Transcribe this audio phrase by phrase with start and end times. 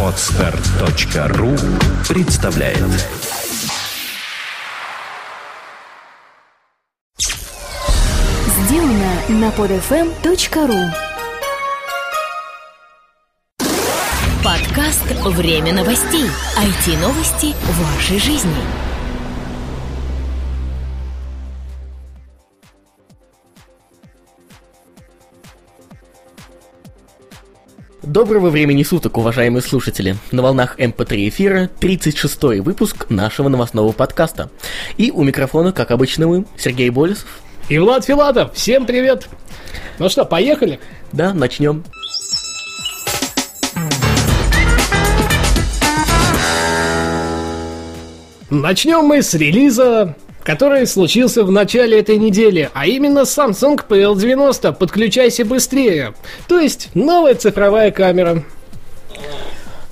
[0.00, 1.56] Отстар.ру
[2.08, 2.78] представляет
[8.46, 10.90] Сделано на podfm.ru
[14.44, 16.26] Подкаст «Время новостей».
[16.56, 18.93] IT-новости вашей жизни.
[28.06, 30.16] Доброго времени суток, уважаемые слушатели!
[30.30, 34.50] На волнах МП3 эфира 36-й выпуск нашего новостного подкаста.
[34.98, 37.40] И у микрофона, как обычно, мы, Сергей Болесов.
[37.70, 39.26] И Влад Филатов, всем привет!
[39.98, 40.80] Ну что, поехали?
[41.12, 41.82] Да, начнем.
[48.50, 55.44] Начнем мы с релиза, который случился в начале этой недели, а именно Samsung PL90 «Подключайся
[55.44, 56.14] быстрее»,
[56.46, 58.44] то есть новая цифровая камера.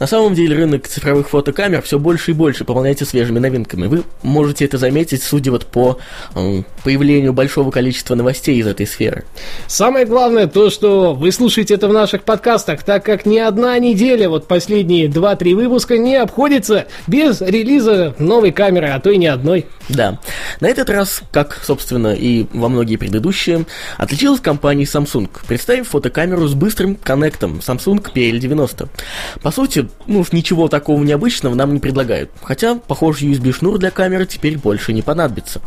[0.02, 3.86] На самом деле рынок цифровых фотокамер все больше и больше пополняется свежими новинками.
[3.86, 6.00] Вы можете это заметить, судя вот по
[6.34, 9.24] э, появлению большого количества новостей из этой сферы.
[9.68, 14.28] Самое главное то, что вы слушаете это в наших подкастах, так как ни одна неделя,
[14.28, 19.66] вот последние 2-3 выпуска не обходится без релиза новой камеры, а то и ни одной.
[19.88, 20.18] Да.
[20.58, 23.66] На этот раз, как, собственно, и во многие предыдущие,
[23.98, 28.88] отличилась компания Samsung, представив фотокамеру с быстрым коннектом Samsung PL90.
[29.42, 34.26] По сути, ну уж ничего такого необычного нам не предлагают, хотя, похоже, USB-шнур для камеры
[34.26, 35.60] теперь больше не понадобится.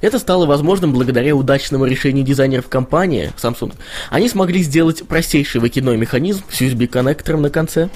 [0.00, 3.74] Это стало возможным благодаря удачному решению дизайнеров компании Samsung.
[4.08, 7.90] Они смогли сделать простейший выкидной механизм с USB-коннектором на конце.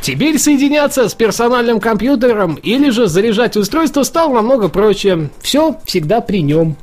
[0.00, 5.30] Теперь соединяться с персональным компьютером или же заряжать устройство стало намного проще.
[5.40, 6.76] Все всегда при нем.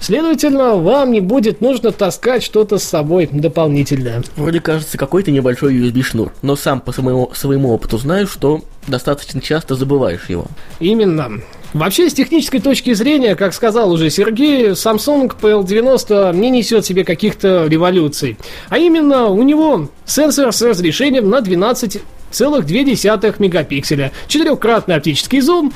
[0.00, 4.22] Следовательно, вам не будет нужно таскать что-то с собой дополнительное.
[4.36, 9.74] Вроде кажется какой-то небольшой USB-шнур, но сам по своему, своему опыту знаю, что достаточно часто
[9.74, 10.46] забываешь его.
[10.80, 11.40] Именно.
[11.74, 17.66] Вообще, с технической точки зрения, как сказал уже Сергей, Samsung PL90 не несет себе каких-то
[17.66, 18.38] революций.
[18.68, 25.72] А именно, у него сенсор с разрешением на 12,2 мегапикселя, четырехкратный оптический зум,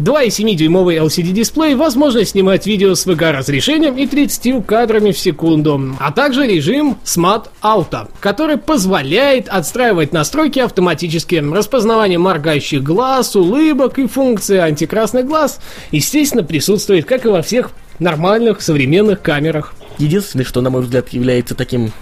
[0.00, 6.96] 2,7-дюймовый LCD-дисплей, возможность снимать видео с VGA-разрешением и 30 кадрами в секунду, а также режим
[7.04, 11.36] Smart Auto, который позволяет отстраивать настройки автоматически.
[11.36, 15.60] Распознавание моргающих глаз, улыбок и функции антикрасный глаз,
[15.90, 19.74] естественно, присутствует, как и во всех нормальных современных камерах.
[19.98, 21.92] Единственное, что, на мой взгляд, является таким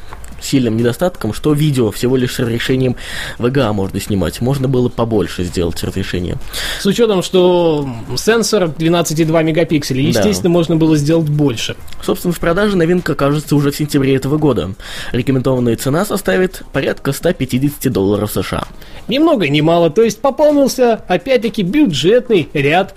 [0.40, 2.96] сильным недостатком, что видео всего лишь с разрешением
[3.38, 4.40] VGA можно снимать.
[4.40, 6.36] Можно было побольше сделать разрешение.
[6.80, 10.50] С учетом, что сенсор 12,2 мегапикселя, естественно, да.
[10.50, 11.76] можно было сделать больше.
[12.02, 14.74] Собственно, в продаже новинка окажется уже в сентябре этого года.
[15.12, 18.64] Рекомендованная цена составит порядка 150 долларов США.
[19.08, 22.94] Ни много ни мало, то есть пополнился, опять-таки, бюджетный ряд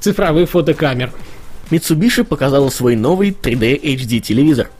[0.00, 1.12] цифровых фотокамер.
[1.70, 4.70] Mitsubishi показала свой новый 3D HD телевизор.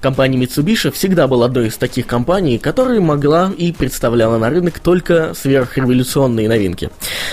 [0.00, 5.34] Компания Mitsubishi всегда была одной из таких компаний, которая могла и представляла на рынок только
[5.34, 6.90] сверхреволюционные новинки.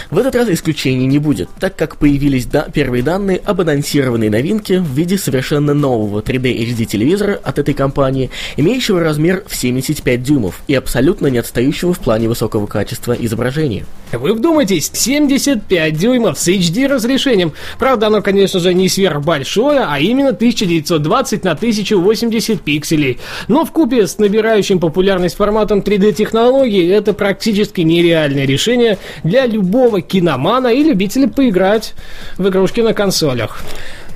[0.10, 4.80] В этот раз исключений не будет, так как появились да- первые данные об анонсированной новинке
[4.80, 10.62] в виде совершенно нового 3D HD телевизора от этой компании, имеющего размер в 75 дюймов
[10.68, 13.86] и абсолютно не отстающего в плане высокого качества изображения.
[14.12, 17.54] Вы вдумайтесь, 75 дюймов с HD разрешением.
[17.80, 22.25] Правда, оно, конечно же, не сверхбольшое, а именно 1920 на 1080
[22.62, 23.20] пикселей.
[23.48, 30.68] Но в купе с набирающим популярность форматом 3D-технологий это практически нереальное решение для любого киномана
[30.68, 31.94] и любителя поиграть
[32.38, 33.64] в игрушки на консолях.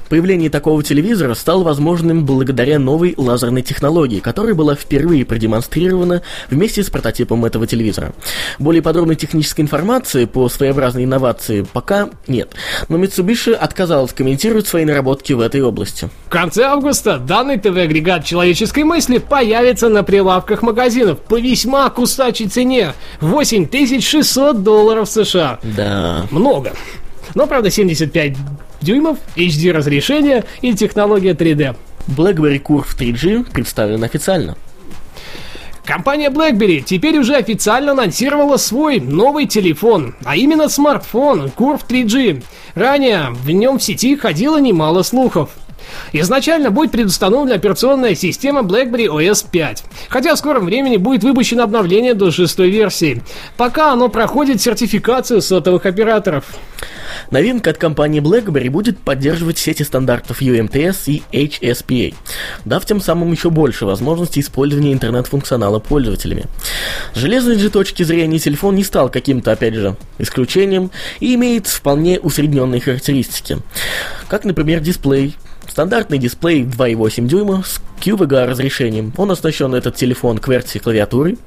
[0.09, 6.90] Появление такого телевизора стало возможным благодаря новой лазерной технологии, которая была впервые продемонстрирована вместе с
[6.90, 8.14] прототипом этого телевизора.
[8.58, 12.53] Более подробной технической информации по своеобразной инновации пока нет,
[12.90, 16.09] но Mitsubishi отказалась комментировать свои наработки в этой области.
[16.26, 22.94] В конце августа данный ТВ-агрегат человеческой мысли появится на прилавках магазинов по весьма кусачей цене–
[23.22, 25.59] 8600 долларов США.
[25.62, 26.26] Да.
[26.32, 26.73] Много.
[27.35, 28.35] Но, правда, 75
[28.81, 31.76] дюймов, HD разрешение и технология 3D.
[32.08, 34.58] BlackBerry Curve 3G представлен официально.
[35.85, 42.43] Компания BlackBerry теперь уже официально анонсировала свой новый телефон, а именно смартфон Curve 3G.
[42.76, 45.49] Ранее в нем в сети ходило немало слухов.
[46.14, 52.14] Изначально будет предустановлена операционная система BlackBerry OS 5, хотя в скором времени будет выпущено обновление
[52.14, 53.22] до шестой версии.
[53.58, 56.46] Пока оно проходит сертификацию сотовых операторов.
[57.32, 62.16] Новинка от компании BlackBerry будет поддерживать сети стандартов UMTS и HSPA,
[62.66, 66.46] дав тем самым еще больше возможностей использования интернет-функционала пользователями.
[67.14, 72.20] С железной же точки зрения телефон не стал каким-то, опять же, исключением и имеет вполне
[72.20, 73.58] усредненные характеристики,
[74.28, 75.36] как, например, дисплей,
[75.69, 79.13] Стандартный дисплей 2,8 дюйма с QVGA разрешением.
[79.17, 81.37] Он оснащен этот телефон QWERTY клавиатурой,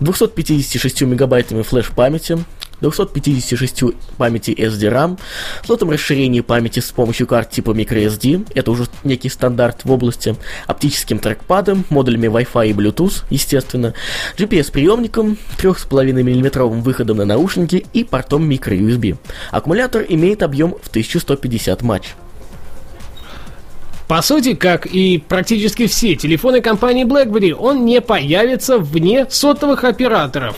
[0.00, 2.38] 256 мегабайтами флеш-памяти,
[2.80, 3.82] 256
[4.18, 5.18] памяти SD-RAM,
[5.64, 10.36] слотом расширения памяти с помощью карт типа microSD, это уже некий стандарт в области,
[10.66, 13.94] оптическим трекпадом, модулями Wi-Fi и Bluetooth, естественно,
[14.36, 19.16] GPS-приемником, 3,5 мм выходом на наушники и портом microUSB.
[19.50, 22.14] Аккумулятор имеет объем в 1150 матч.
[24.08, 30.56] По сути, как и практически все телефоны компании BlackBerry, он не появится вне сотовых операторов.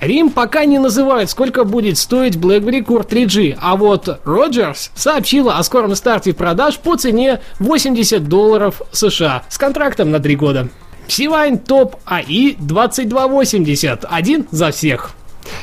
[0.00, 5.62] Рим пока не называет, сколько будет стоить BlackBerry Core 3G, а вот Rogers сообщила о
[5.62, 10.68] скором старте продаж по цене 80 долларов США с контрактом на 3 года.
[11.06, 15.14] Сивайн Top AI 2280, один за всех.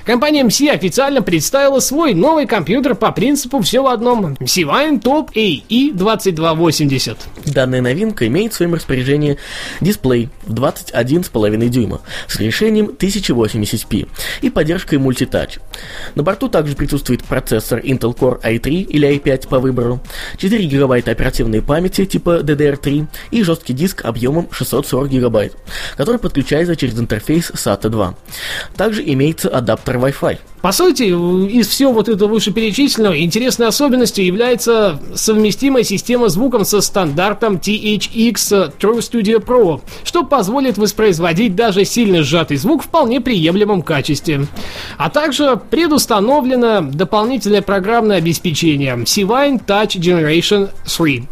[0.05, 5.93] Компания MC официально представила свой новый компьютер по принципу все в одном Sivine Top AE
[5.93, 7.17] 2280.
[7.45, 9.37] Данная новинка имеет в своем распоряжении
[9.81, 14.07] дисплей в 21,5 дюйма с решением 1080p
[14.41, 15.59] и поддержкой мультитач.
[16.15, 19.99] На борту также присутствует процессор Intel Core i3 или i5 по выбору,
[20.37, 25.55] 4 гигабайта оперативной памяти типа DDR3 и жесткий диск объемом 640 гигабайт,
[25.95, 28.15] который подключается через интерфейс SATA 2.
[28.75, 30.37] Также имеется адаптер Wi-Fi.
[30.61, 37.55] По сути, из всего вот этого вышеперечисленного интересной особенностью является совместимая система звуком со стандартом
[37.55, 44.47] THX True Studio Pro, что позволит воспроизводить даже сильно сжатый звук в вполне приемлемом качестве.
[44.97, 51.23] А также предустановлено дополнительное программное обеспечение Civine Touch Generation 3.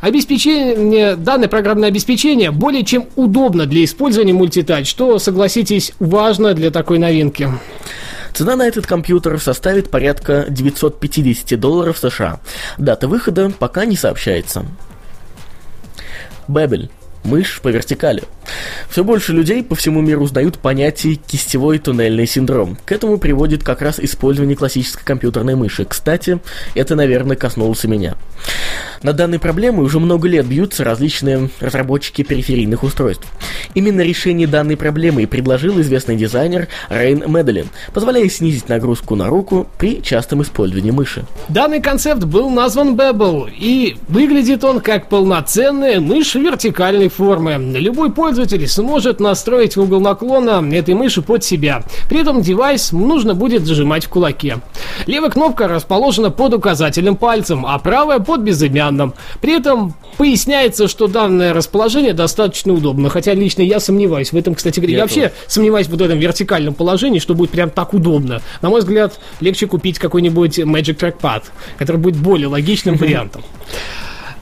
[0.00, 6.98] Обеспечение, данное программное обеспечение более чем удобно для использования мультитач, что, согласитесь, важно для такой
[6.98, 7.48] новинки.
[8.34, 12.40] Цена на этот компьютер составит порядка 950 долларов США.
[12.76, 14.66] Дата выхода пока не сообщается.
[16.46, 16.90] Бебель
[17.24, 18.24] мышь по вертикали.
[18.88, 22.78] Все больше людей по всему миру узнают понятие кистевой туннельный синдром.
[22.84, 25.84] К этому приводит как раз использование классической компьютерной мыши.
[25.84, 26.38] Кстати,
[26.74, 28.16] это, наверное, коснулось и меня.
[29.02, 33.26] На данной проблемой уже много лет бьются различные разработчики периферийных устройств.
[33.74, 39.66] Именно решение данной проблемы и предложил известный дизайнер Рейн Медлин, позволяя снизить нагрузку на руку
[39.78, 41.24] при частом использовании мыши.
[41.48, 47.56] Данный концепт был назван Bevel, и выглядит он как полноценная мышь вертикальной формы.
[47.78, 48.35] Любой пользователь
[48.66, 51.82] сможет настроить угол наклона этой мыши под себя.
[52.08, 54.58] При этом девайс нужно будет зажимать в кулаке.
[55.06, 59.14] Левая кнопка расположена под указательным пальцем, а правая под безымянным.
[59.40, 64.80] При этом поясняется, что данное расположение достаточно удобно, хотя лично я сомневаюсь в этом, кстати
[64.80, 64.92] говоря.
[64.92, 68.42] Я, я вообще сомневаюсь в этом вертикальном положении, что будет прям так удобно.
[68.62, 71.44] На мой взгляд, легче купить какой-нибудь Magic Trackpad,
[71.78, 73.42] который будет более логичным вариантом.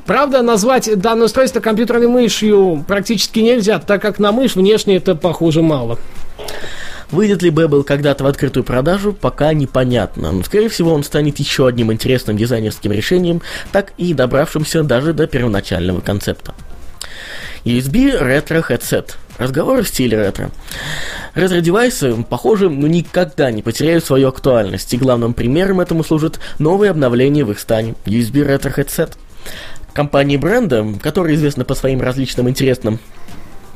[0.06, 5.62] Правда, назвать данное устройство компьютерной мышью практически нельзя, так как на мышь внешне это похоже
[5.62, 5.98] мало.
[7.10, 10.32] Выйдет ли Bubble когда-то в открытую продажу, пока непонятно.
[10.32, 13.40] Но, скорее всего, он станет еще одним интересным дизайнерским решением,
[13.72, 16.54] так и добравшимся даже до первоначального концепта.
[17.64, 19.12] USB Retro Headset.
[19.38, 20.50] Разговор в стиле ретро.
[21.34, 27.44] Ретро-девайсы, похоже, ну никогда не потеряют свою актуальность, и главным примером этому служит новое обновление
[27.44, 29.12] в их стане– USB Retro Headset.
[29.94, 32.98] Компания Brando, которая известна по своим различным интересным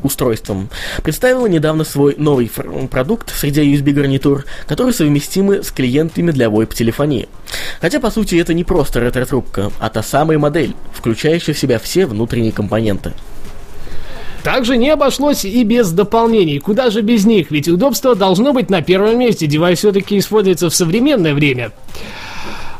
[0.02, 0.68] устройством,
[1.02, 2.50] представила недавно свой новый
[2.90, 7.28] продукт среди USB-гарнитур, которые совместимы с клиентами для VoIP-телефонии.
[7.80, 12.04] Хотя, по сути, это не просто ретро-трубка, а та самая модель, включающая в себя все
[12.04, 13.12] внутренние компоненты.
[14.42, 16.58] Также не обошлось и без дополнений.
[16.58, 17.50] Куда же без них?
[17.50, 19.46] Ведь удобство должно быть на первом месте.
[19.46, 21.72] Девайс все-таки используется в современное время.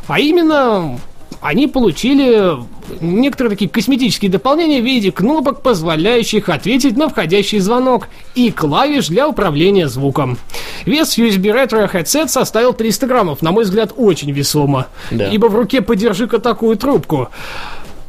[0.07, 0.99] А именно,
[1.41, 2.57] они получили
[3.01, 9.27] некоторые такие косметические дополнения в виде кнопок, позволяющих ответить на входящий звонок, и клавиш для
[9.27, 10.37] управления звуком.
[10.85, 15.29] Вес USB Retro Headset составил 300 граммов, на мой взгляд, очень весомо, да.
[15.29, 17.29] ибо в руке подержи-ка такую трубку.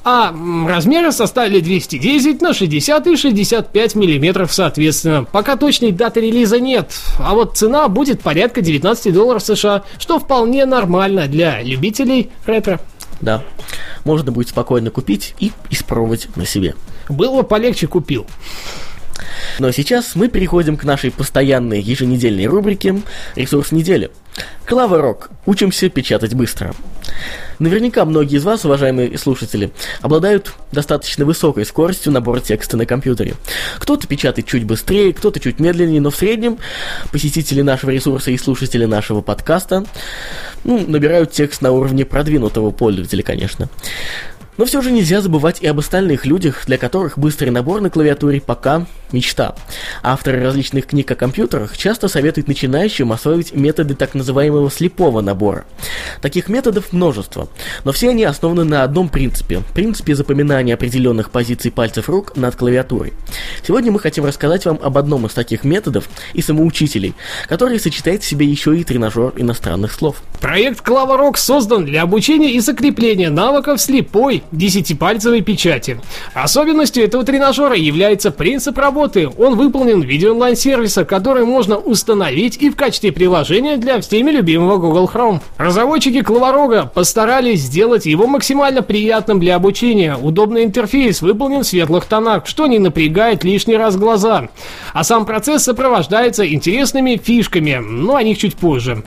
[0.03, 0.35] А
[0.67, 5.25] размеры составили 210 на 60 и 65 миллиметров соответственно.
[5.25, 10.65] Пока точной даты релиза нет, а вот цена будет порядка 19 долларов США, что вполне
[10.65, 12.81] нормально для любителей ретро.
[13.21, 13.45] Да,
[14.05, 16.75] можно будет спокойно купить и испробовать на себе.
[17.09, 18.27] Было полегче купил.
[19.59, 23.01] Но сейчас мы переходим к нашей постоянной еженедельной рубрике
[23.37, 24.11] «Ресурс недели».
[24.65, 25.31] Клава Рок.
[25.47, 26.75] Учимся печатать быстро.
[27.59, 29.71] Наверняка многие из вас, уважаемые слушатели,
[30.01, 33.35] обладают достаточно высокой скоростью набора текста на компьютере.
[33.79, 36.59] Кто-то печатает чуть быстрее, кто-то чуть медленнее, но в среднем
[37.13, 39.85] посетители нашего ресурса и слушатели нашего подкаста
[40.65, 43.69] ну, набирают текст на уровне продвинутого пользователя, конечно.
[44.61, 48.43] Но все же нельзя забывать и об остальных людях, для которых быстрый набор на клавиатуре
[48.43, 49.55] пока мечта.
[50.03, 55.65] Авторы различных книг о компьютерах часто советуют начинающим освоить методы так называемого слепого набора.
[56.21, 57.49] Таких методов множество,
[57.85, 63.15] но все они основаны на одном принципе– принципе запоминания определенных позиций пальцев рук над клавиатурой.
[63.67, 67.15] Сегодня мы хотим рассказать вам об одном из таких методов и самоучителей,
[67.49, 70.23] который сочетает в себе еще и тренажер иностранных слов.
[70.41, 76.01] Проект Клава Рок создан для обучения и закрепления навыков слепой десятипальцевой печати.
[76.35, 79.29] Особенностью этого тренажера является принцип работы.
[79.39, 84.77] Он выполнен в виде онлайн-сервиса, который можно установить и в качестве приложения для всеми любимого
[84.79, 85.41] Google Chrome.
[85.59, 90.17] Разработчики Клаворога постарались сделать его максимально приятным для обучения.
[90.17, 94.49] Удобный интерфейс выполнен в светлых тонах, что не напрягает лишний раз глаза.
[94.93, 99.03] А сам процесс сопровождается интересными фишками, но о них чуть позже.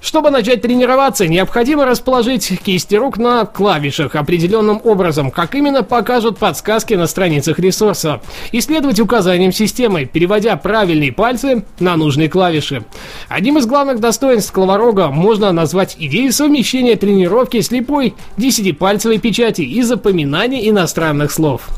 [0.00, 6.94] Чтобы начать тренироваться, необходимо расположить кисти рук на клавишах определенным образом, как именно покажут подсказки
[6.94, 8.20] на страницах ресурса,
[8.52, 12.84] и следовать указаниям системы, переводя правильные пальцы на нужные клавиши.
[13.28, 20.68] Одним из главных достоинств клаворога можно назвать идею совмещения тренировки слепой десятипальцевой печати и запоминания
[20.68, 21.68] иностранных слов.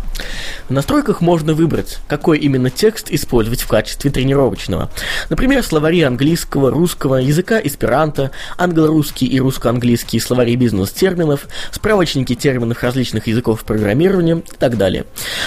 [0.68, 4.90] В настройках можно выбрать, какой именно текст использовать в качестве тренировочного.
[5.28, 13.64] Например, словари английского, русского, языка эсперанто, англо-русский и русско-английские словари бизнес-терминов, справочники терминов различных языков
[13.64, 15.06] программирования и так далее.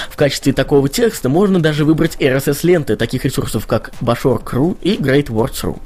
[0.09, 5.79] В качестве такого текста можно даже выбрать RSS-ленты таких ресурсов, как Bashor.ru и GreatWords.ru.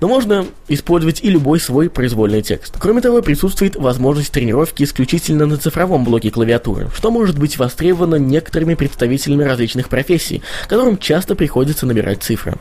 [0.00, 2.74] Но можно использовать и любой свой произвольный текст.
[2.78, 8.74] Кроме того, присутствует возможность тренировки исключительно на цифровом блоке клавиатуры, что может быть востребовано некоторыми
[8.74, 12.54] представителями различных профессий, которым часто приходится набирать цифры.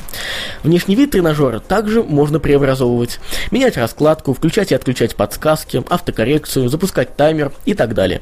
[0.63, 3.19] Внешний вид тренажера также можно преобразовывать,
[3.51, 8.21] менять раскладку, включать и отключать подсказки, автокоррекцию, запускать таймер и так далее.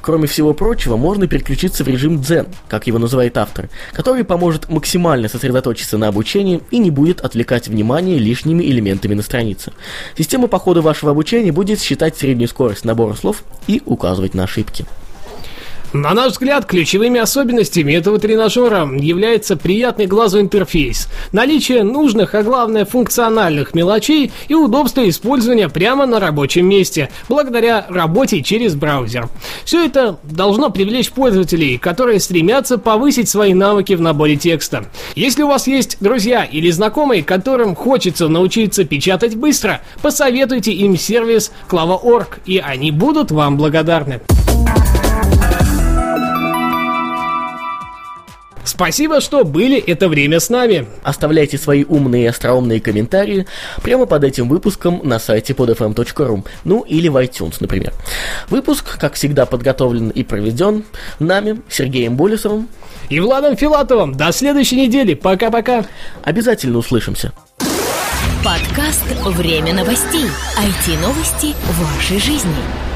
[0.00, 5.28] Кроме всего прочего, можно переключиться в режим Zen, как его называет автор, который поможет максимально
[5.28, 9.72] сосредоточиться на обучении и не будет отвлекать внимание лишними элементами на странице.
[10.16, 14.86] Система по ходу вашего обучения будет считать среднюю скорость набора слов и указывать на ошибки.
[15.96, 22.84] На наш взгляд, ключевыми особенностями этого тренажера является приятный глазу интерфейс, наличие нужных, а главное
[22.84, 29.30] функциональных мелочей и удобство использования прямо на рабочем месте, благодаря работе через браузер.
[29.64, 34.84] Все это должно привлечь пользователей, которые стремятся повысить свои навыки в наборе текста.
[35.14, 41.52] Если у вас есть друзья или знакомые, которым хочется научиться печатать быстро, посоветуйте им сервис
[41.70, 44.20] Clava.org, и они будут вам благодарны.
[48.76, 50.86] Спасибо, что были это время с нами.
[51.02, 53.46] Оставляйте свои умные и остроумные комментарии
[53.82, 57.94] прямо под этим выпуском на сайте podfm.ru, ну или в iTunes, например.
[58.50, 60.84] Выпуск, как всегда, подготовлен и проведен
[61.18, 62.68] нами, Сергеем Болесовым
[63.08, 64.14] и Владом Филатовым.
[64.14, 65.14] До следующей недели.
[65.14, 65.86] Пока-пока.
[66.22, 67.32] Обязательно услышимся.
[68.44, 70.26] Подкаст «Время новостей».
[70.58, 72.95] IT-новости вашей жизни.